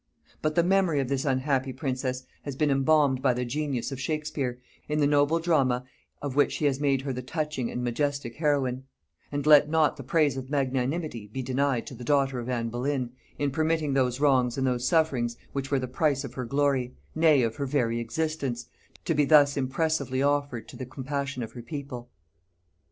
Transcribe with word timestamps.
But 0.41 0.55
the 0.55 0.63
memory 0.63 0.99
of 0.99 1.09
this 1.09 1.25
unhappy 1.25 1.71
princess 1.71 2.23
has 2.41 2.55
been 2.55 2.71
embalmed 2.71 3.21
by 3.21 3.35
the 3.35 3.45
genius 3.45 3.91
of 3.91 3.99
Shakespeare, 4.01 4.59
in 4.89 4.99
the 4.99 5.05
noble 5.05 5.37
drama 5.37 5.85
of 6.23 6.35
which 6.35 6.55
he 6.55 6.65
has 6.65 6.79
made 6.79 7.01
her 7.03 7.13
the 7.13 7.21
touching 7.21 7.69
and 7.69 7.83
majestic 7.83 8.37
heroine; 8.37 8.85
and 9.31 9.45
let 9.45 9.69
not 9.69 9.97
the 9.97 10.03
praise 10.03 10.37
of 10.37 10.49
magnanimity 10.49 11.27
be 11.27 11.43
denied 11.43 11.85
to 11.85 11.93
the 11.93 12.03
daughter 12.03 12.39
of 12.39 12.49
Anne 12.49 12.69
Boleyn, 12.69 13.11
in 13.37 13.51
permitting 13.51 13.93
those 13.93 14.19
wrongs 14.19 14.57
and 14.57 14.65
those 14.65 14.87
sufferings 14.87 15.37
which 15.53 15.69
were 15.69 15.77
the 15.77 15.87
price 15.87 16.23
of 16.23 16.33
her 16.33 16.45
glory, 16.45 16.95
nay 17.13 17.43
of 17.43 17.57
her 17.57 17.67
very 17.67 17.99
existence, 17.99 18.65
to 19.05 19.13
be 19.13 19.23
thus 19.23 19.55
impressively 19.55 20.23
offered 20.23 20.67
to 20.67 20.75
the 20.75 20.85
compassion 20.87 21.43
of 21.43 21.51
her 21.51 21.61
people. 21.61 22.09